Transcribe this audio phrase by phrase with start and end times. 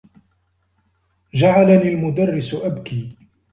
[1.33, 3.17] جعلني المدرّس أبكي.